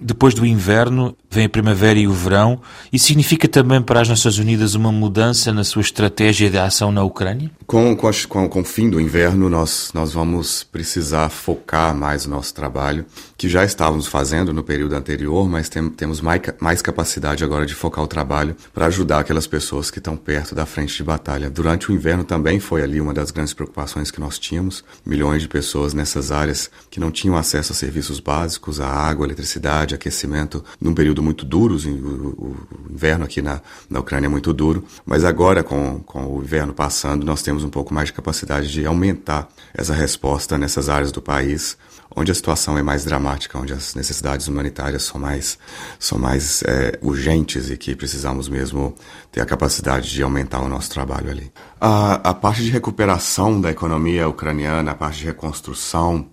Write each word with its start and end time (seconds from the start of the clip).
depois 0.00 0.34
do 0.34 0.44
inverno 0.44 1.16
vem 1.36 1.44
a 1.44 1.48
primavera 1.50 1.98
e 1.98 2.08
o 2.08 2.12
verão. 2.12 2.60
Isso 2.90 3.06
significa 3.06 3.46
também 3.46 3.82
para 3.82 4.00
as 4.00 4.08
Nações 4.08 4.38
Unidas 4.38 4.74
uma 4.74 4.90
mudança 4.90 5.52
na 5.52 5.64
sua 5.64 5.82
estratégia 5.82 6.48
de 6.48 6.56
ação 6.56 6.90
na 6.90 7.02
Ucrânia? 7.04 7.50
Com, 7.66 7.94
com, 7.94 8.10
com, 8.28 8.48
com 8.48 8.60
o 8.60 8.64
fim 8.64 8.88
do 8.88 8.98
inverno, 8.98 9.50
nós, 9.50 9.90
nós 9.92 10.12
vamos 10.12 10.62
precisar 10.64 11.28
focar 11.28 11.94
mais 11.94 12.24
o 12.24 12.30
nosso 12.30 12.54
trabalho, 12.54 13.04
que 13.36 13.48
já 13.48 13.64
estávamos 13.64 14.06
fazendo 14.06 14.52
no 14.52 14.62
período 14.62 14.94
anterior, 14.94 15.46
mas 15.46 15.68
tem, 15.68 15.90
temos 15.90 16.22
mais, 16.22 16.40
mais 16.58 16.80
capacidade 16.80 17.44
agora 17.44 17.66
de 17.66 17.74
focar 17.74 18.02
o 18.02 18.06
trabalho 18.06 18.56
para 18.72 18.86
ajudar 18.86 19.20
aquelas 19.20 19.46
pessoas 19.46 19.90
que 19.90 19.98
estão 19.98 20.16
perto 20.16 20.54
da 20.54 20.64
frente 20.64 20.96
de 20.96 21.04
batalha. 21.04 21.50
Durante 21.50 21.90
o 21.90 21.94
inverno 21.94 22.24
também 22.24 22.58
foi 22.58 22.82
ali 22.82 22.98
uma 23.00 23.12
das 23.12 23.30
grandes 23.30 23.52
preocupações 23.52 24.10
que 24.10 24.20
nós 24.20 24.38
tínhamos. 24.38 24.82
Milhões 25.04 25.42
de 25.42 25.48
pessoas 25.48 25.92
nessas 25.92 26.30
áreas 26.30 26.70
que 26.90 26.98
não 26.98 27.10
tinham 27.10 27.36
acesso 27.36 27.72
a 27.72 27.76
serviços 27.76 28.20
básicos, 28.20 28.80
a 28.80 28.88
água, 28.88 29.26
a 29.26 29.28
eletricidade, 29.28 29.94
aquecimento, 29.94 30.64
num 30.80 30.94
período 30.94 31.22
muito 31.26 31.44
duro. 31.44 31.74
O, 31.74 31.78
o, 31.78 32.56
o 32.88 32.92
inverno 32.92 33.24
aqui 33.24 33.42
na, 33.42 33.60
na 33.90 34.00
Ucrânia 34.00 34.26
é 34.26 34.30
muito 34.30 34.52
duro. 34.52 34.84
Mas 35.04 35.24
agora, 35.24 35.62
com, 35.62 36.00
com 36.00 36.24
o 36.26 36.42
inverno 36.42 36.72
passando, 36.72 37.26
nós 37.26 37.42
temos 37.42 37.64
um 37.64 37.70
pouco 37.70 37.92
mais 37.92 38.08
de 38.08 38.14
capacidade 38.14 38.70
de 38.70 38.86
aumentar 38.86 39.48
essa 39.74 39.92
resposta 39.92 40.56
nessas 40.56 40.88
áreas 40.88 41.12
do 41.12 41.20
país 41.20 41.76
onde 42.14 42.30
a 42.32 42.34
situação 42.34 42.78
é 42.78 42.82
mais 42.82 43.04
dramática, 43.04 43.58
onde 43.58 43.74
as 43.74 43.94
necessidades 43.94 44.48
humanitárias 44.48 45.02
são 45.02 45.20
mais, 45.20 45.58
são 45.98 46.18
mais 46.18 46.62
é, 46.62 46.98
urgentes 47.02 47.68
e 47.68 47.76
que 47.76 47.94
precisamos 47.94 48.48
mesmo 48.48 48.94
ter 49.30 49.42
a 49.42 49.46
capacidade 49.46 50.10
de 50.10 50.22
aumentar 50.22 50.60
o 50.62 50.68
nosso 50.68 50.88
trabalho 50.88 51.30
ali. 51.30 51.52
A, 51.78 52.30
a 52.30 52.32
parte 52.32 52.62
de 52.62 52.70
recuperação 52.70 53.60
da 53.60 53.70
economia 53.70 54.28
ucraniana, 54.28 54.92
a 54.92 54.94
parte 54.94 55.18
de 55.18 55.26
reconstrução, 55.26 56.28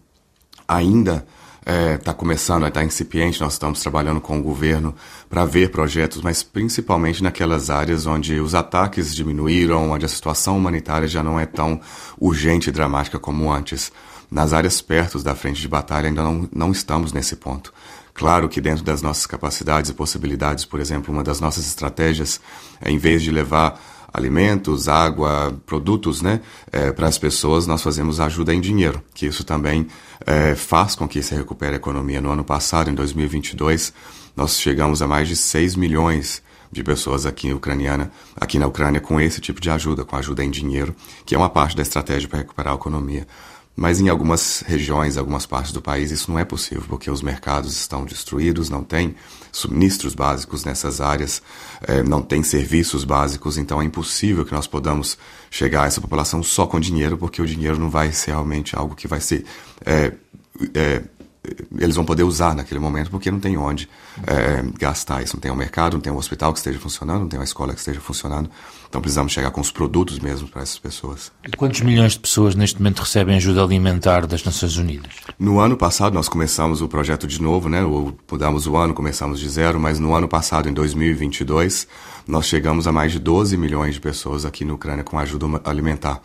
ainda 0.67 1.25
está 1.63 1.71
é, 1.71 1.97
tá 1.97 2.13
começando, 2.13 2.67
está 2.67 2.83
incipiente, 2.83 3.39
nós 3.39 3.53
estamos 3.53 3.79
trabalhando 3.79 4.19
com 4.19 4.37
o 4.37 4.43
governo 4.43 4.93
para 5.29 5.45
ver 5.45 5.71
projetos, 5.71 6.21
mas 6.21 6.43
principalmente 6.43 7.23
naquelas 7.23 7.69
áreas 7.69 8.05
onde 8.05 8.37
os 8.39 8.53
ataques 8.53 9.15
diminuíram, 9.15 9.91
onde 9.91 10.05
a 10.05 10.09
situação 10.09 10.57
humanitária 10.57 11.07
já 11.07 11.23
não 11.23 11.39
é 11.39 11.45
tão 11.45 11.79
urgente 12.19 12.69
e 12.69 12.71
dramática 12.71 13.17
como 13.17 13.51
antes. 13.51 13.91
Nas 14.29 14.51
áreas 14.51 14.81
perto 14.81 15.19
da 15.19 15.35
frente 15.35 15.61
de 15.61 15.67
batalha 15.67 16.07
ainda 16.07 16.21
não, 16.21 16.49
não 16.53 16.71
estamos 16.71 17.13
nesse 17.13 17.35
ponto. 17.37 17.73
Claro 18.13 18.49
que 18.49 18.59
dentro 18.59 18.83
das 18.83 19.01
nossas 19.01 19.25
capacidades 19.25 19.89
e 19.89 19.93
possibilidades, 19.93 20.65
por 20.65 20.79
exemplo, 20.79 21.13
uma 21.13 21.23
das 21.23 21.39
nossas 21.39 21.65
estratégias 21.65 22.41
é, 22.81 22.91
em 22.91 22.97
vez 22.97 23.23
de 23.23 23.31
levar 23.31 23.79
alimentos, 24.13 24.87
água, 24.87 25.59
produtos, 25.65 26.21
né, 26.21 26.39
é, 26.71 26.91
para 26.91 27.07
as 27.07 27.17
pessoas, 27.17 27.65
nós 27.65 27.81
fazemos 27.81 28.19
ajuda 28.19 28.53
em 28.53 28.61
dinheiro, 28.61 29.01
que 29.13 29.25
isso 29.25 29.43
também 29.43 29.87
é, 30.25 30.53
faz 30.53 30.95
com 30.95 31.07
que 31.07 31.21
se 31.23 31.33
recupere 31.33 31.73
a 31.73 31.77
economia. 31.77 32.21
No 32.21 32.29
ano 32.29 32.43
passado, 32.43 32.89
em 32.89 32.93
2022, 32.93 33.91
nós 34.35 34.59
chegamos 34.59 35.01
a 35.01 35.07
mais 35.07 35.27
de 35.27 35.35
6 35.35 35.75
milhões 35.75 36.43
de 36.71 36.83
pessoas 36.83 37.25
aqui 37.25 37.53
ucraniana, 37.53 38.11
aqui 38.35 38.57
na 38.57 38.67
Ucrânia 38.67 38.99
com 38.99 39.21
esse 39.21 39.39
tipo 39.39 39.61
de 39.61 39.69
ajuda, 39.69 40.03
com 40.03 40.15
ajuda 40.15 40.43
em 40.43 40.49
dinheiro, 40.49 40.95
que 41.25 41.35
é 41.35 41.37
uma 41.37 41.49
parte 41.49 41.75
da 41.75 41.83
estratégia 41.83 42.27
para 42.27 42.39
recuperar 42.39 42.73
a 42.73 42.75
economia. 42.75 43.27
Mas 43.75 43.99
em 43.99 44.07
algumas 44.07 44.63
regiões, 44.67 45.17
algumas 45.17 45.47
partes 45.47 45.71
do 45.71 45.81
país, 45.81 46.11
isso 46.11 46.29
não 46.29 46.37
é 46.37 46.45
possível, 46.45 46.83
porque 46.87 47.09
os 47.09 47.23
mercados 47.23 47.75
estão 47.75 48.05
destruídos, 48.05 48.69
não 48.69 48.83
tem 48.83 49.15
suministros 49.51 50.13
básicos 50.13 50.63
nessas 50.63 51.01
áreas, 51.01 51.41
é, 51.81 52.03
não 52.03 52.21
tem 52.21 52.43
serviços 52.43 53.03
básicos, 53.03 53.57
então 53.57 53.81
é 53.81 53.85
impossível 53.85 54.45
que 54.45 54.53
nós 54.53 54.67
podamos 54.67 55.17
chegar 55.49 55.83
a 55.83 55.87
essa 55.87 55.99
população 55.99 56.43
só 56.43 56.67
com 56.67 56.79
dinheiro, 56.79 57.17
porque 57.17 57.41
o 57.41 57.47
dinheiro 57.47 57.79
não 57.79 57.89
vai 57.89 58.11
ser 58.11 58.31
realmente 58.31 58.75
algo 58.75 58.95
que 58.95 59.07
vai 59.07 59.19
ser 59.19 59.43
é, 59.83 60.13
é, 60.75 61.01
eles 61.77 61.95
vão 61.95 62.05
poder 62.05 62.23
usar 62.23 62.55
naquele 62.55 62.79
momento, 62.79 63.11
porque 63.11 63.29
não 63.29 63.39
tem 63.39 63.57
onde 63.57 63.89
é, 64.25 64.63
gastar 64.79 65.21
isso. 65.21 65.35
Não 65.35 65.41
tem 65.41 65.51
um 65.51 65.55
mercado, 65.55 65.95
não 65.95 66.01
tem 66.01 66.11
um 66.11 66.17
hospital 66.17 66.53
que 66.53 66.59
esteja 66.59 66.79
funcionando, 66.79 67.21
não 67.21 67.27
tem 67.27 67.37
uma 67.37 67.43
escola 67.43 67.73
que 67.73 67.79
esteja 67.79 67.99
funcionando. 67.99 68.49
Então 68.87 69.01
precisamos 69.01 69.33
chegar 69.33 69.51
com 69.51 69.59
os 69.59 69.71
produtos 69.71 70.19
mesmo 70.19 70.47
para 70.47 70.61
essas 70.61 70.79
pessoas. 70.79 71.31
E 71.45 71.57
quantos 71.57 71.81
milhões 71.81 72.13
de 72.13 72.19
pessoas 72.19 72.55
neste 72.55 72.79
momento 72.79 72.99
recebem 72.99 73.35
ajuda 73.35 73.61
alimentar 73.61 74.25
das 74.25 74.43
Nações 74.43 74.77
Unidas? 74.77 75.11
No 75.37 75.59
ano 75.59 75.75
passado 75.75 76.13
nós 76.13 76.29
começamos 76.29 76.81
o 76.81 76.87
projeto 76.87 77.27
de 77.27 77.41
novo, 77.41 77.67
né? 77.67 77.81
Mudamos 78.31 78.65
o 78.65 78.77
ano, 78.77 78.93
começamos 78.93 79.39
de 79.39 79.49
zero, 79.49 79.79
mas 79.79 79.99
no 79.99 80.15
ano 80.15 80.27
passado, 80.27 80.69
em 80.69 80.73
2022, 80.73 81.87
nós 82.25 82.45
chegamos 82.45 82.87
a 82.87 82.91
mais 82.91 83.11
de 83.11 83.19
12 83.19 83.57
milhões 83.57 83.95
de 83.95 84.01
pessoas 84.01 84.45
aqui 84.45 84.63
na 84.63 84.73
Ucrânia 84.73 85.03
com 85.03 85.19
ajuda 85.19 85.45
alimentar. 85.65 86.21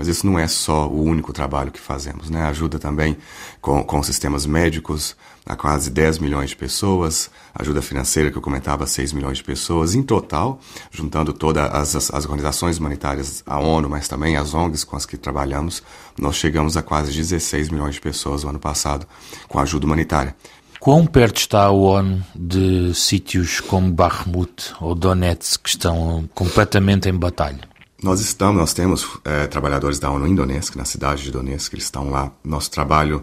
Mas 0.00 0.08
isso 0.08 0.24
não 0.24 0.38
é 0.38 0.48
só 0.48 0.88
o 0.88 1.02
único 1.02 1.30
trabalho 1.30 1.70
que 1.70 1.78
fazemos, 1.78 2.30
né? 2.30 2.44
Ajuda 2.44 2.78
também 2.78 3.18
com, 3.60 3.84
com 3.84 4.02
sistemas 4.02 4.46
médicos 4.46 5.14
a 5.44 5.54
quase 5.54 5.90
10 5.90 6.20
milhões 6.20 6.48
de 6.48 6.56
pessoas, 6.56 7.30
ajuda 7.54 7.82
financeira 7.82 8.30
que 8.30 8.38
eu 8.38 8.40
comentava, 8.40 8.86
6 8.86 9.12
milhões 9.12 9.36
de 9.36 9.44
pessoas. 9.44 9.94
Em 9.94 10.02
total, 10.02 10.58
juntando 10.90 11.34
todas 11.34 11.94
as, 11.94 12.10
as 12.14 12.24
organizações 12.24 12.78
humanitárias, 12.78 13.42
a 13.44 13.58
ONU, 13.58 13.90
mas 13.90 14.08
também 14.08 14.38
as 14.38 14.54
ONGs 14.54 14.84
com 14.84 14.96
as 14.96 15.04
que 15.04 15.18
trabalhamos, 15.18 15.82
nós 16.18 16.36
chegamos 16.36 16.78
a 16.78 16.82
quase 16.82 17.12
16 17.12 17.68
milhões 17.68 17.96
de 17.96 18.00
pessoas 18.00 18.42
no 18.42 18.48
ano 18.48 18.58
passado 18.58 19.06
com 19.48 19.58
ajuda 19.58 19.84
humanitária. 19.84 20.34
Quão 20.78 21.04
perto 21.04 21.36
está 21.36 21.64
a 21.64 21.70
ONU 21.70 22.24
de 22.34 22.94
sítios 22.94 23.60
como 23.60 23.92
Bakhmut 23.92 24.72
ou 24.80 24.94
Donetsk 24.94 25.62
que 25.62 25.68
estão 25.68 26.26
completamente 26.34 27.06
em 27.06 27.12
batalha? 27.12 27.69
Nós 28.02 28.20
estamos, 28.20 28.58
nós 28.58 28.72
temos 28.72 29.06
é, 29.24 29.46
trabalhadores 29.46 29.98
da 29.98 30.10
ONU 30.10 30.26
em 30.26 30.34
Donetsk, 30.34 30.74
na 30.74 30.86
cidade 30.86 31.22
de 31.22 31.30
Donetsk, 31.30 31.74
eles 31.74 31.84
estão 31.84 32.08
lá. 32.08 32.32
Nosso 32.42 32.70
trabalho 32.70 33.22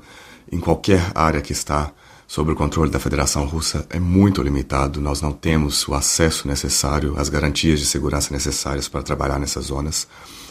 em 0.51 0.59
qualquer 0.59 1.11
área 1.15 1.41
que 1.41 1.51
está 1.51 1.91
sob 2.27 2.51
o 2.51 2.55
controle 2.55 2.91
da 2.91 2.99
Federação 2.99 3.45
Russa 3.45 3.88
é 3.89 3.99
muito 3.99 4.43
limitado. 4.43 5.01
Nós 5.01 5.19
não 5.19 5.31
temos 5.31 5.88
o 5.88 5.95
acesso 5.95 6.47
necessário, 6.47 7.15
as 7.17 7.27
garantias 7.27 7.79
de 7.79 7.88
segurança 7.88 8.31
necessárias 8.31 8.88
para 8.88 9.01
trabalhar 9.01 9.39
nessas 9.39 9.65
zonas. 9.65 10.07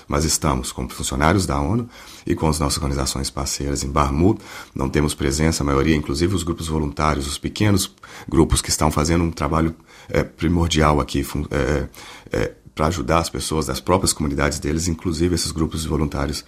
Mas 0.09 0.25
estamos 0.25 0.72
como 0.72 0.88
funcionários 0.88 1.47
da 1.47 1.60
ONU 1.60 1.88
e 2.26 2.34
com 2.34 2.48
as 2.48 2.58
nossas 2.58 2.78
organizações 2.78 3.31
parceiras 3.31 3.84
em 3.84 3.91
Barmut. 3.91 4.41
Não 4.75 4.88
temos 4.88 5.14
presença, 5.14 5.62
a 5.62 5.66
maioria, 5.66 5.94
inclusive 5.94 6.34
os 6.34 6.43
grupos 6.43 6.66
voluntários, 6.66 7.28
os 7.28 7.38
pequenos 7.38 7.94
grupos 8.28 8.60
que 8.60 8.70
estão 8.70 8.91
fazendo 8.91 9.22
um 9.22 9.31
trabalho 9.31 9.75
é, 10.08 10.25
primordial 10.25 11.00
aqui, 11.00 11.25
é, 11.50 11.88
é, 12.32 12.53
para 12.76 12.88
ajudar 12.88 13.20
as 13.20 13.31
pessoas 13.31 13.66
das 13.66 13.81
próprias 13.81 14.12
comunidades 14.12 14.59
deles, 14.59 14.87
inclusive 14.87 15.34
esses 15.34 15.50
grupos 15.50 15.87
voluntários 15.87 16.44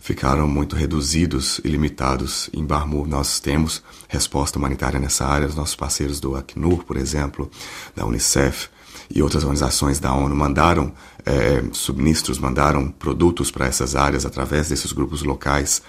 ficaram 0.00 0.48
muito 0.48 0.74
reduzidos 0.74 1.60
e 1.64 1.68
limitados 1.68 2.50
em 2.52 2.64
Barmu. 2.64 3.06
Nós 3.06 3.38
temos 3.38 3.80
resposta 4.08 4.58
humanitária 4.58 4.98
nessa 4.98 5.24
área, 5.24 5.46
os 5.46 5.54
nossos 5.54 5.76
parceiros 5.76 6.18
do 6.18 6.34
Acnur, 6.36 6.84
por 6.84 6.96
exemplo, 6.96 7.48
da 7.94 8.04
Unicef 8.04 8.68
e 9.08 9.22
outras 9.22 9.44
organizações 9.44 10.00
da 10.00 10.12
ONU 10.12 10.34
mandaram 10.34 10.92
é, 11.24 11.62
subministros, 11.72 12.40
mandaram 12.40 12.90
produtos 12.90 13.50
para 13.50 13.66
essas 13.66 13.94
áreas 13.94 14.26
através 14.26 14.68
desses 14.68 14.92
grupos 14.92 15.22
locais 15.22 15.80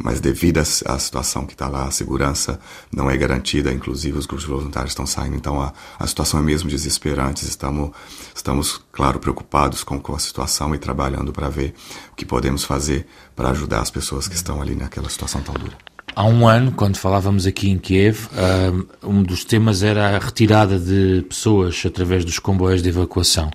mas 0.00 0.20
devido 0.20 0.58
à 0.58 0.64
situação 0.98 1.46
que 1.46 1.52
está 1.52 1.68
lá, 1.68 1.84
a 1.84 1.90
segurança 1.90 2.58
não 2.90 3.10
é 3.10 3.16
garantida, 3.16 3.72
inclusive 3.72 4.18
os 4.18 4.26
grupos 4.26 4.46
voluntários 4.46 4.92
estão 4.92 5.06
saindo, 5.06 5.36
então 5.36 5.60
a, 5.60 5.72
a 5.98 6.06
situação 6.06 6.40
é 6.40 6.42
mesmo 6.42 6.68
desesperante. 6.68 7.44
Estamos, 7.44 7.90
estamos, 8.34 8.80
claro, 8.90 9.18
preocupados 9.18 9.84
com, 9.84 10.00
com 10.00 10.14
a 10.14 10.18
situação 10.18 10.74
e 10.74 10.78
trabalhando 10.78 11.32
para 11.32 11.48
ver 11.48 11.74
o 12.12 12.16
que 12.16 12.24
podemos 12.24 12.64
fazer 12.64 13.06
para 13.36 13.50
ajudar 13.50 13.80
as 13.80 13.90
pessoas 13.90 14.26
que 14.28 14.34
estão 14.34 14.60
ali 14.60 14.74
naquela 14.74 15.08
situação 15.08 15.40
tão 15.42 15.54
dura. 15.54 15.76
Há 16.14 16.24
um 16.24 16.46
ano, 16.46 16.72
quando 16.72 16.98
falávamos 16.98 17.46
aqui 17.46 17.70
em 17.70 17.78
Kiev, 17.78 18.28
um 19.02 19.22
dos 19.22 19.44
temas 19.44 19.82
era 19.82 20.14
a 20.14 20.18
retirada 20.18 20.78
de 20.78 21.24
pessoas 21.26 21.82
através 21.86 22.22
dos 22.22 22.38
comboios 22.38 22.82
de 22.82 22.90
evacuação. 22.90 23.50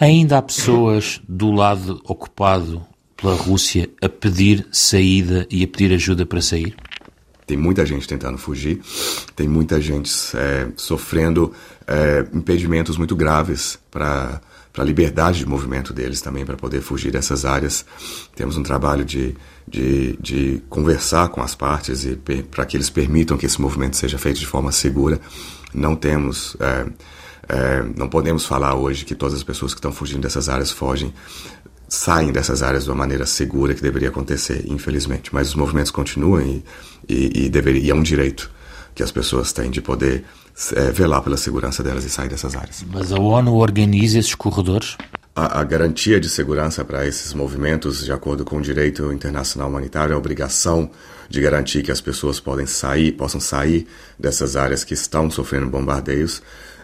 Ainda 0.00 0.38
há 0.38 0.42
pessoas 0.42 1.20
do 1.28 1.52
lado 1.52 2.00
ocupado 2.04 2.84
pela 3.20 3.34
Rússia 3.34 3.88
a 4.00 4.08
pedir 4.08 4.66
saída 4.72 5.46
e 5.50 5.62
a 5.62 5.68
pedir 5.68 5.92
ajuda 5.92 6.24
para 6.24 6.40
sair? 6.40 6.74
Tem 7.46 7.56
muita 7.56 7.84
gente 7.84 8.06
tentando 8.06 8.38
fugir, 8.38 8.80
tem 9.34 9.48
muita 9.48 9.80
gente 9.80 10.10
é, 10.34 10.68
sofrendo 10.76 11.52
é, 11.86 12.24
impedimentos 12.32 12.96
muito 12.96 13.16
graves 13.16 13.78
para 13.90 14.40
para 14.72 14.84
a 14.84 14.86
liberdade 14.86 15.40
de 15.40 15.46
movimento 15.46 15.92
deles 15.92 16.20
também, 16.20 16.44
para 16.44 16.56
poder 16.56 16.80
fugir 16.80 17.10
dessas 17.10 17.44
áreas. 17.44 17.84
Temos 18.36 18.56
um 18.56 18.62
trabalho 18.62 19.04
de, 19.04 19.34
de, 19.66 20.16
de 20.20 20.62
conversar 20.68 21.28
com 21.28 21.42
as 21.42 21.54
partes 21.54 22.04
e 22.04 22.16
para 22.50 22.64
que 22.64 22.76
eles 22.76 22.88
permitam 22.88 23.36
que 23.36 23.46
esse 23.46 23.60
movimento 23.60 23.96
seja 23.96 24.16
feito 24.16 24.38
de 24.38 24.46
forma 24.46 24.70
segura. 24.70 25.20
Não 25.74 25.96
temos. 25.96 26.56
É, 26.60 26.86
é, 27.48 27.84
não 27.96 28.08
podemos 28.08 28.46
falar 28.46 28.74
hoje 28.76 29.04
que 29.04 29.14
todas 29.14 29.34
as 29.34 29.42
pessoas 29.42 29.74
que 29.74 29.78
estão 29.78 29.90
fugindo 29.90 30.22
dessas 30.22 30.48
áreas 30.48 30.70
fogem 30.70 31.12
saem 31.90 32.30
dessas 32.30 32.62
áreas 32.62 32.84
de 32.84 32.90
uma 32.90 32.96
maneira 32.96 33.26
segura 33.26 33.74
que 33.74 33.82
deveria 33.82 34.08
acontecer, 34.08 34.64
infelizmente. 34.66 35.34
Mas 35.34 35.48
os 35.48 35.54
movimentos 35.56 35.90
continuam 35.90 36.40
e, 36.40 36.64
e, 37.08 37.46
e, 37.46 37.48
deveria, 37.50 37.82
e 37.82 37.90
é 37.90 37.94
um 37.94 38.02
direito 38.02 38.50
que 38.94 39.02
as 39.02 39.10
pessoas 39.10 39.52
têm 39.52 39.70
de 39.70 39.82
poder 39.82 40.24
é, 40.76 40.92
velar 40.92 41.20
pela 41.22 41.36
segurança 41.36 41.82
delas 41.82 42.04
e 42.04 42.08
sair 42.08 42.28
dessas 42.28 42.54
áreas. 42.54 42.84
Mas 42.90 43.12
a 43.12 43.18
ONU 43.18 43.54
organiza 43.54 44.18
esses 44.18 44.34
corredores? 44.34 44.96
a, 45.34 45.60
a, 45.60 45.64
garantia 45.64 46.20
de 46.20 46.28
segurança 46.28 46.84
para 46.84 47.06
esses 47.06 47.32
movimentos, 47.32 48.04
de 48.04 48.12
acordo 48.12 48.44
com 48.44 48.56
o 48.56 48.62
direito 48.62 49.12
internacional 49.12 49.68
humanitário, 49.68 50.14
a 50.14 50.18
obrigação 50.18 50.90
de 51.28 51.40
garantir 51.40 51.82
que 51.82 51.92
as 51.92 52.00
pessoas 52.00 52.40
podem 52.40 52.66
sair, 52.66 53.12
possam 53.12 53.40
sair 53.40 53.86
dessas 54.18 54.56
áreas 54.56 54.84
que 54.84 54.94
estão 54.94 55.30
sofrendo 55.30 55.68
bombardeios, 55.68 56.42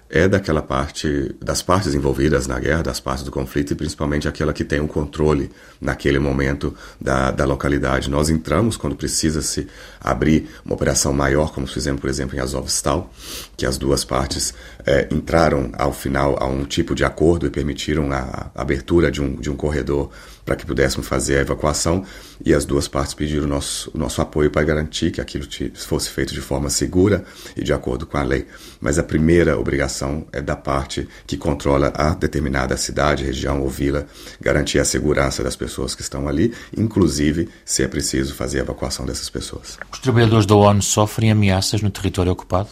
é 0.08 0.28
daquela 0.28 0.62
parte, 0.62 1.34
das 1.40 1.62
partes 1.62 1.94
envolvidas 1.94 2.46
na 2.46 2.58
guerra, 2.58 2.82
das 2.82 3.00
partes 3.00 3.24
do 3.24 3.30
conflito, 3.30 3.72
e 3.72 3.76
principalmente 3.76 4.28
aquela 4.28 4.52
que 4.52 4.64
tem 4.64 4.80
o 4.80 4.86
controle 4.86 5.50
naquele 5.80 6.18
momento 6.18 6.74
da, 7.00 7.30
da 7.30 7.44
localidade. 7.44 8.08
Nós 8.08 8.30
entramos 8.30 8.76
quando 8.76 8.94
precisa 8.94 9.42
se 9.42 9.66
abrir 10.00 10.48
uma 10.64 10.74
operação 10.74 11.12
maior, 11.12 11.52
como 11.52 11.66
fizemos, 11.66 12.00
por 12.00 12.08
exemplo, 12.08 12.36
em 12.36 12.40
Azovstal, 12.40 13.12
que 13.56 13.66
as 13.66 13.76
duas 13.76 14.04
partes 14.04 14.54
é, 14.84 15.08
entraram 15.10 15.70
ao 15.76 15.92
final 15.92 16.36
a 16.40 16.46
um 16.46 16.64
tipo 16.64 16.94
de 16.94 17.04
acordo 17.04 17.46
e 17.46 17.50
permitiram 17.50 18.12
a, 18.12 18.50
a 18.54 18.62
abertura 18.62 19.10
de 19.10 19.20
um, 19.20 19.34
de 19.34 19.50
um 19.50 19.56
corredor 19.56 20.10
para 20.46 20.54
que 20.54 20.64
pudéssemos 20.64 21.08
fazer 21.08 21.38
a 21.38 21.40
evacuação 21.40 22.04
e 22.44 22.54
as 22.54 22.64
duas 22.64 22.86
partes 22.86 23.12
pediram 23.12 23.44
o 23.44 23.48
nosso, 23.48 23.90
o 23.92 23.98
nosso 23.98 24.22
apoio 24.22 24.48
para 24.48 24.62
garantir 24.62 25.10
que 25.10 25.20
aquilo 25.20 25.44
fosse 25.74 26.08
feito 26.08 26.32
de 26.32 26.40
forma 26.40 26.70
segura 26.70 27.24
e 27.56 27.64
de 27.64 27.72
acordo 27.72 28.06
com 28.06 28.16
a 28.16 28.22
lei. 28.22 28.46
Mas 28.80 28.96
a 28.96 29.02
primeira 29.02 29.58
obrigação 29.58 30.24
é 30.32 30.40
da 30.40 30.54
parte 30.54 31.08
que 31.26 31.36
controla 31.36 31.92
a 31.94 32.14
determinada 32.14 32.76
cidade, 32.76 33.24
região 33.24 33.60
ou 33.60 33.68
vila, 33.68 34.06
garantir 34.40 34.78
a 34.78 34.84
segurança 34.84 35.42
das 35.42 35.56
pessoas 35.56 35.96
que 35.96 36.02
estão 36.02 36.28
ali, 36.28 36.54
inclusive 36.76 37.48
se 37.64 37.82
é 37.82 37.88
preciso 37.88 38.32
fazer 38.32 38.60
a 38.60 38.62
evacuação 38.62 39.04
dessas 39.04 39.28
pessoas. 39.28 39.76
Os 39.92 39.98
trabalhadores 39.98 40.46
da 40.46 40.54
ONU 40.54 40.80
sofrem 40.80 41.32
ameaças 41.32 41.82
no 41.82 41.90
território 41.90 42.30
ocupado? 42.30 42.68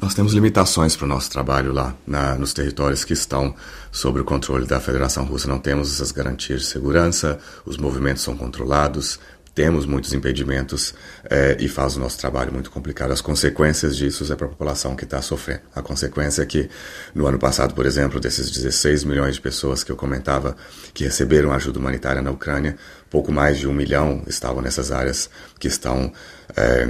Nós 0.00 0.14
temos 0.14 0.32
limitações 0.32 0.94
para 0.94 1.06
o 1.06 1.08
nosso 1.08 1.28
trabalho 1.28 1.72
lá, 1.72 1.92
na, 2.06 2.36
nos 2.36 2.52
territórios 2.52 3.04
que 3.04 3.12
estão 3.12 3.52
sob 3.90 4.20
o 4.20 4.24
controle 4.24 4.64
da 4.64 4.78
Federação 4.78 5.24
Russa. 5.24 5.48
Não 5.48 5.58
temos 5.58 5.92
essas 5.92 6.12
garantias 6.12 6.60
de 6.60 6.66
segurança, 6.68 7.36
os 7.66 7.76
movimentos 7.76 8.22
são 8.22 8.36
controlados, 8.36 9.18
temos 9.58 9.86
muitos 9.86 10.12
impedimentos 10.12 10.94
é, 11.28 11.56
e 11.58 11.66
faz 11.66 11.96
o 11.96 11.98
nosso 11.98 12.16
trabalho 12.16 12.52
muito 12.52 12.70
complicado. 12.70 13.10
As 13.10 13.20
consequências 13.20 13.96
disso 13.96 14.32
é 14.32 14.36
para 14.36 14.46
a 14.46 14.50
população 14.50 14.94
que 14.94 15.02
está 15.02 15.20
sofrendo. 15.20 15.62
A 15.74 15.82
consequência 15.82 16.42
é 16.42 16.46
que, 16.46 16.70
no 17.12 17.26
ano 17.26 17.40
passado, 17.40 17.74
por 17.74 17.84
exemplo, 17.84 18.20
desses 18.20 18.52
16 18.52 19.02
milhões 19.02 19.34
de 19.34 19.40
pessoas 19.40 19.82
que 19.82 19.90
eu 19.90 19.96
comentava 19.96 20.56
que 20.94 21.02
receberam 21.02 21.50
ajuda 21.50 21.80
humanitária 21.80 22.22
na 22.22 22.30
Ucrânia, 22.30 22.76
pouco 23.10 23.32
mais 23.32 23.58
de 23.58 23.66
um 23.66 23.72
milhão 23.72 24.22
estavam 24.28 24.62
nessas 24.62 24.92
áreas 24.92 25.28
que 25.58 25.66
estão 25.66 26.12
é, 26.56 26.88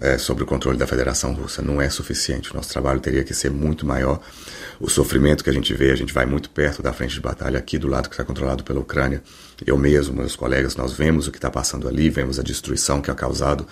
é, 0.00 0.16
sob 0.16 0.42
o 0.42 0.46
controle 0.46 0.78
da 0.78 0.86
Federação 0.86 1.34
Russa. 1.34 1.60
Não 1.60 1.78
é 1.78 1.90
suficiente. 1.90 2.52
O 2.52 2.56
nosso 2.56 2.70
trabalho 2.70 3.00
teria 3.00 3.22
que 3.22 3.34
ser 3.34 3.50
muito 3.50 3.84
maior. 3.84 4.18
O 4.80 4.88
sofrimento 4.88 5.42
que 5.42 5.50
a 5.50 5.52
gente 5.52 5.74
vê, 5.74 5.90
a 5.90 5.96
gente 5.96 6.12
vai 6.12 6.24
muito 6.24 6.50
perto 6.50 6.82
da 6.82 6.92
frente 6.92 7.14
de 7.14 7.20
batalha 7.20 7.58
aqui 7.58 7.78
do 7.78 7.88
lado 7.88 8.08
que 8.08 8.14
está 8.14 8.24
controlado 8.24 8.62
pela 8.62 8.78
Ucrânia. 8.78 9.22
Eu 9.66 9.76
mesmo, 9.76 10.14
meus 10.14 10.36
colegas, 10.36 10.76
nós 10.76 10.92
vemos 10.92 11.26
o 11.26 11.32
que 11.32 11.38
está 11.38 11.50
passando 11.50 11.88
ali, 11.88 12.08
vemos 12.08 12.38
a 12.38 12.42
destruição 12.42 13.00
que 13.00 13.10
é 13.10 13.14
causado 13.14 13.66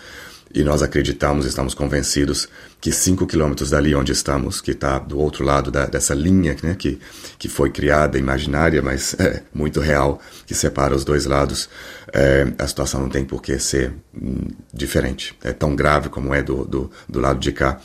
e 0.54 0.62
nós 0.62 0.82
acreditamos, 0.82 1.44
estamos 1.44 1.74
convencidos 1.74 2.48
que 2.80 2.92
cinco 2.92 3.26
quilômetros 3.26 3.70
dali 3.70 3.94
onde 3.94 4.12
estamos, 4.12 4.60
que 4.60 4.70
está 4.70 4.98
do 4.98 5.18
outro 5.18 5.44
lado 5.44 5.70
da, 5.70 5.86
dessa 5.86 6.14
linha 6.14 6.56
né, 6.62 6.74
que, 6.74 6.98
que 7.38 7.48
foi 7.48 7.70
criada, 7.70 8.18
imaginária, 8.18 8.80
mas 8.80 9.14
é, 9.20 9.42
muito 9.52 9.80
real, 9.80 10.20
que 10.46 10.54
separa 10.54 10.94
os 10.94 11.04
dois 11.04 11.26
lados, 11.26 11.68
é, 12.12 12.46
a 12.58 12.66
situação 12.66 13.00
não 13.00 13.08
tem 13.08 13.24
por 13.24 13.42
que 13.42 13.58
ser 13.58 13.92
hum, 14.14 14.48
diferente. 14.72 15.36
É 15.42 15.52
tão 15.52 15.74
grave 15.74 16.08
como 16.08 16.32
é 16.32 16.42
do, 16.42 16.64
do, 16.64 16.90
do 17.08 17.20
lado 17.20 17.38
de 17.38 17.52
cá 17.52 17.80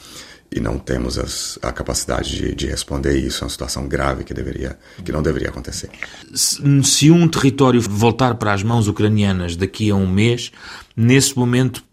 e 0.54 0.60
não 0.60 0.78
temos 0.78 1.18
as, 1.18 1.58
a 1.62 1.72
capacidade 1.72 2.36
de, 2.36 2.54
de, 2.54 2.68
responder 2.68 3.18
isso. 3.18 3.42
É 3.42 3.46
uma 3.46 3.50
situação 3.50 3.88
grave 3.88 4.26
que, 4.26 4.34
deveria, 4.34 4.78
que 5.04 5.12
não 5.12 5.22
deveria 5.22 5.50
acontecer. 5.50 5.90
Se, 6.34 7.10
um 7.10 7.28
território 7.28 7.80
voltar 7.82 8.36
para 8.36 8.52
as 8.52 8.62
mãos 8.62 8.88
ucranianas 8.88 9.56
daqui 9.56 9.90
a 9.90 9.96
um 9.96 10.08
mês, 10.08 10.52
nesse 10.96 11.38
momento 11.38 11.84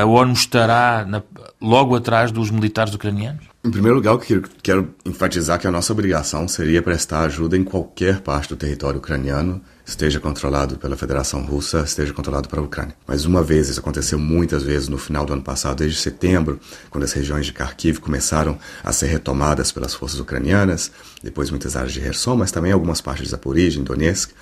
a 0.00 0.04
ONU 0.04 0.32
estará 0.32 1.06
na, 1.06 1.22
logo 1.60 1.94
atrás 1.94 2.32
dos 2.32 2.50
militares 2.50 2.92
ucranianos? 2.92 3.53
Em 3.64 3.70
primeiro 3.70 3.96
lugar, 3.96 4.12
eu 4.12 4.18
quero, 4.18 4.42
quero 4.62 4.94
enfatizar 5.06 5.58
que 5.58 5.66
a 5.66 5.70
nossa 5.70 5.90
obrigação 5.90 6.46
seria 6.46 6.82
prestar 6.82 7.20
ajuda 7.20 7.56
em 7.56 7.64
qualquer 7.64 8.20
parte 8.20 8.50
do 8.50 8.56
território 8.56 8.98
ucraniano, 8.98 9.58
esteja 9.86 10.20
controlado 10.20 10.76
pela 10.76 10.98
Federação 10.98 11.42
Russa, 11.46 11.80
esteja 11.80 12.12
controlado 12.12 12.46
pela 12.46 12.60
Ucrânia. 12.60 12.94
Mas 13.06 13.24
uma 13.24 13.42
vez, 13.42 13.70
isso 13.70 13.80
aconteceu 13.80 14.18
muitas 14.18 14.62
vezes 14.62 14.86
no 14.90 14.98
final 14.98 15.24
do 15.24 15.32
ano 15.32 15.40
passado, 15.42 15.78
desde 15.78 15.98
setembro, 15.98 16.60
quando 16.90 17.04
as 17.04 17.12
regiões 17.14 17.46
de 17.46 17.54
Kharkiv 17.54 18.00
começaram 18.00 18.58
a 18.84 18.92
ser 18.92 19.06
retomadas 19.06 19.72
pelas 19.72 19.94
forças 19.94 20.20
ucranianas, 20.20 20.92
depois 21.22 21.48
muitas 21.48 21.74
áreas 21.74 21.94
de 21.94 22.02
Kherson, 22.02 22.36
mas 22.36 22.52
também 22.52 22.70
algumas 22.70 23.00
partes 23.00 23.24
de 23.24 23.30
Zaporizhia, 23.30 23.82
Donetsk. 23.82 24.32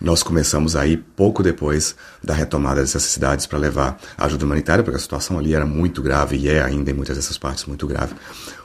Nós 0.00 0.22
começamos 0.22 0.76
aí 0.76 0.96
pouco 0.96 1.42
depois 1.42 1.94
da 2.22 2.34
retomada 2.34 2.80
dessas 2.80 3.02
cidades 3.02 3.46
para 3.46 3.58
levar 3.58 3.98
ajuda 4.18 4.44
humanitária, 4.44 4.82
porque 4.82 4.96
a 4.96 5.00
situação 5.00 5.38
ali 5.38 5.54
era 5.54 5.66
muito 5.66 6.02
grave 6.02 6.36
e 6.36 6.48
é 6.48 6.62
ainda 6.62 6.90
em 6.90 6.94
muitas 6.94 7.16
dessas 7.16 7.38
partes 7.38 7.64
muito 7.66 7.86
grave. 7.86 8.14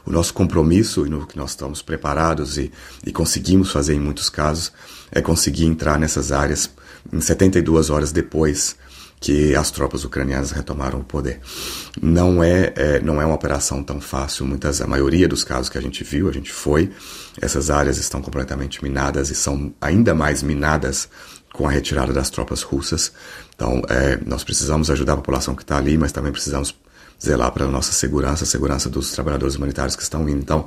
O 0.05 0.11
nosso 0.11 0.33
compromisso 0.33 1.05
e 1.05 1.09
no 1.09 1.25
que 1.25 1.37
nós 1.37 1.51
estamos 1.51 1.81
preparados 1.81 2.57
e, 2.57 2.71
e 3.05 3.11
conseguimos 3.11 3.71
fazer 3.71 3.93
em 3.93 3.99
muitos 3.99 4.29
casos 4.29 4.71
é 5.11 5.21
conseguir 5.21 5.65
entrar 5.65 5.99
nessas 5.99 6.31
áreas 6.31 6.69
em 7.11 7.21
72 7.21 7.89
horas 7.89 8.11
depois 8.11 8.75
que 9.19 9.54
as 9.56 9.69
tropas 9.69 10.06
ucranianas 10.06 10.51
retomaram 10.51 11.00
o 11.00 11.04
poder. 11.04 11.42
Não 12.01 12.44
é, 12.44 12.74
é, 12.75 13.00
não 13.01 13.21
é 13.21 13.25
uma 13.25 13.36
operação 13.36 13.83
tão 13.83 14.00
fácil. 14.00 14.45
Muitas, 14.45 14.81
a 14.81 14.88
maioria 14.88 15.27
dos 15.27 15.44
casos 15.44 15.68
que 15.68 15.77
a 15.77 15.81
gente 15.81 16.04
viu, 16.04 16.30
a 16.30 16.31
gente 16.31 16.51
foi. 16.51 16.89
Essas 17.42 17.69
áreas 17.69 17.98
estão 17.98 18.21
completamente 18.21 18.81
minadas 18.81 19.30
e 19.30 19.36
são 19.36 19.74
ainda 19.81 20.13
mais 20.13 20.42
minadas 20.42 21.10
com 21.54 21.68
a 21.68 21.71
retirada 21.71 22.13
das 22.13 22.30
tropas 22.30 22.62
russas. 22.62 23.12
Então, 23.56 23.81
é, 23.89 24.18
nós 24.25 24.44
precisamos 24.44 24.89
ajudar 24.89 25.13
a 25.13 25.18
população 25.18 25.56
que 25.56 25.63
está 25.63 25.77
ali, 25.77 25.98
mas 25.98 26.12
também 26.12 26.31
precisamos 26.31 26.74
zelar 27.22 27.51
para 27.51 27.65
a 27.65 27.68
nossa 27.68 27.92
segurança, 27.92 28.45
a 28.45 28.48
segurança 28.48 28.89
dos 28.89 29.12
trabalhadores 29.12 29.56
humanitários 29.56 29.95
que 29.95 30.04
estão 30.04 30.27
indo. 30.30 30.39
Então, 30.39 30.65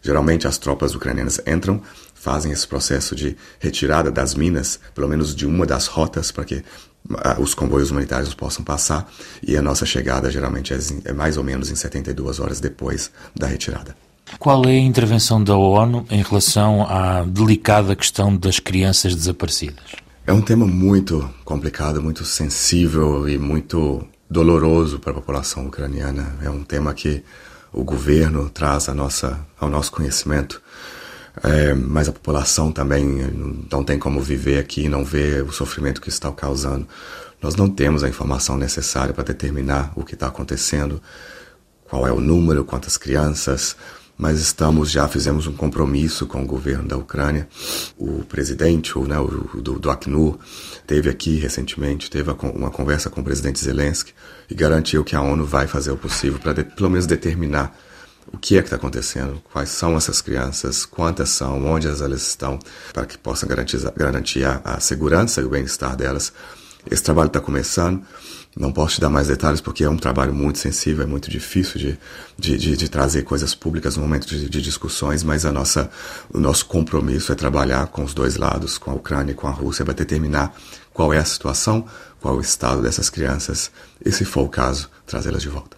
geralmente 0.00 0.46
as 0.46 0.56
tropas 0.56 0.94
ucranianas 0.94 1.40
entram, 1.44 1.82
fazem 2.14 2.52
esse 2.52 2.66
processo 2.68 3.16
de 3.16 3.36
retirada 3.58 4.10
das 4.10 4.34
minas, 4.34 4.78
pelo 4.94 5.08
menos 5.08 5.34
de 5.34 5.44
uma 5.44 5.66
das 5.66 5.86
rotas, 5.86 6.30
para 6.30 6.44
que 6.44 6.62
os 7.38 7.54
comboios 7.54 7.90
humanitários 7.90 8.34
possam 8.34 8.64
passar 8.64 9.10
e 9.42 9.56
a 9.56 9.62
nossa 9.62 9.86
chegada 9.86 10.30
geralmente 10.30 10.74
é, 10.74 10.78
é 11.04 11.12
mais 11.12 11.36
ou 11.36 11.44
menos 11.44 11.70
em 11.70 11.74
72 11.74 12.40
horas 12.40 12.60
depois 12.60 13.10
da 13.34 13.46
retirada. 13.46 13.96
Qual 14.38 14.64
é 14.66 14.72
a 14.72 14.78
intervenção 14.78 15.42
da 15.42 15.56
ONU 15.56 16.06
em 16.10 16.22
relação 16.22 16.86
à 16.86 17.22
delicada 17.24 17.96
questão 17.96 18.36
das 18.36 18.58
crianças 18.58 19.14
desaparecidas? 19.14 19.84
É 20.26 20.32
um 20.32 20.42
tema 20.42 20.66
muito 20.66 21.28
complicado, 21.44 22.02
muito 22.02 22.24
sensível 22.24 23.26
e 23.26 23.38
muito 23.38 24.06
doloroso 24.28 24.98
para 24.98 25.12
a 25.12 25.14
população 25.14 25.66
ucraniana. 25.66 26.36
É 26.42 26.50
um 26.50 26.62
tema 26.62 26.92
que 26.92 27.22
o 27.72 27.82
governo 27.82 28.50
traz 28.50 28.88
nossa, 28.88 29.40
ao 29.58 29.70
nosso 29.70 29.90
conhecimento 29.90 30.60
é, 31.42 31.74
mas 31.74 32.08
a 32.08 32.12
população 32.12 32.72
também 32.72 33.04
não 33.70 33.84
tem 33.84 33.98
como 33.98 34.20
viver 34.20 34.58
aqui 34.58 34.84
e 34.84 34.88
não 34.88 35.04
ver 35.04 35.42
o 35.42 35.52
sofrimento 35.52 36.00
que 36.00 36.08
está 36.08 36.30
causando. 36.32 36.86
Nós 37.40 37.54
não 37.54 37.68
temos 37.68 38.02
a 38.02 38.08
informação 38.08 38.56
necessária 38.56 39.14
para 39.14 39.24
determinar 39.24 39.92
o 39.94 40.04
que 40.04 40.14
está 40.14 40.26
acontecendo, 40.26 41.00
qual 41.84 42.06
é 42.06 42.12
o 42.12 42.20
número, 42.20 42.64
quantas 42.64 42.96
crianças, 42.96 43.76
mas 44.16 44.40
estamos 44.40 44.90
já 44.90 45.06
fizemos 45.06 45.46
um 45.46 45.52
compromisso 45.52 46.26
com 46.26 46.42
o 46.42 46.46
governo 46.46 46.88
da 46.88 46.96
Ucrânia. 46.96 47.48
O 47.96 48.24
presidente, 48.24 48.98
o, 48.98 49.06
né, 49.06 49.18
o, 49.20 49.60
do, 49.60 49.78
do 49.78 49.90
Acnur, 49.90 50.36
teve 50.84 51.08
aqui 51.08 51.38
recentemente, 51.38 52.10
teve 52.10 52.28
uma 52.54 52.70
conversa 52.70 53.08
com 53.08 53.20
o 53.20 53.24
presidente 53.24 53.60
Zelensky 53.60 54.12
e 54.50 54.54
garantiu 54.54 55.04
que 55.04 55.14
a 55.14 55.22
ONU 55.22 55.44
vai 55.44 55.68
fazer 55.68 55.92
o 55.92 55.96
possível 55.96 56.40
para 56.40 56.64
pelo 56.64 56.90
menos 56.90 57.06
determinar 57.06 57.78
o 58.32 58.38
que 58.38 58.56
é 58.56 58.60
que 58.60 58.66
está 58.66 58.76
acontecendo, 58.76 59.42
quais 59.52 59.70
são 59.70 59.96
essas 59.96 60.20
crianças, 60.20 60.84
quantas 60.84 61.30
são, 61.30 61.64
onde 61.66 61.86
elas 61.86 62.22
estão, 62.22 62.58
para 62.92 63.06
que 63.06 63.16
possa 63.16 63.46
garantir, 63.46 63.78
garantir 63.96 64.44
a, 64.44 64.60
a 64.64 64.80
segurança 64.80 65.40
e 65.40 65.44
o 65.44 65.48
bem-estar 65.48 65.96
delas. 65.96 66.32
Esse 66.90 67.02
trabalho 67.02 67.28
está 67.28 67.40
começando, 67.40 68.02
não 68.56 68.72
posso 68.72 68.96
te 68.96 69.00
dar 69.00 69.10
mais 69.10 69.28
detalhes 69.28 69.60
porque 69.60 69.84
é 69.84 69.90
um 69.90 69.96
trabalho 69.96 70.34
muito 70.34 70.58
sensível, 70.58 71.04
é 71.04 71.06
muito 71.06 71.30
difícil 71.30 71.78
de, 71.78 71.98
de, 72.38 72.58
de, 72.58 72.76
de 72.76 72.88
trazer 72.88 73.22
coisas 73.22 73.54
públicas 73.54 73.96
no 73.96 74.02
momento 74.02 74.26
de, 74.26 74.48
de, 74.48 74.62
discussões, 74.62 75.22
mas 75.22 75.44
a 75.44 75.52
nossa, 75.52 75.90
o 76.32 76.38
nosso 76.38 76.66
compromisso 76.66 77.32
é 77.32 77.34
trabalhar 77.34 77.86
com 77.88 78.02
os 78.02 78.14
dois 78.14 78.36
lados, 78.36 78.78
com 78.78 78.90
a 78.90 78.94
Ucrânia 78.94 79.32
e 79.32 79.34
com 79.34 79.46
a 79.46 79.52
Rússia, 79.52 79.84
para 79.84 79.94
determinar 79.94 80.54
qual 80.92 81.12
é 81.12 81.18
a 81.18 81.24
situação, 81.24 81.84
qual 82.20 82.34
é 82.34 82.38
o 82.38 82.40
estado 82.40 82.82
dessas 82.82 83.08
crianças 83.10 83.70
e, 84.04 84.10
se 84.10 84.24
for 84.24 84.42
o 84.42 84.48
caso, 84.48 84.90
trazê-las 85.06 85.42
de 85.42 85.48
volta. 85.48 85.76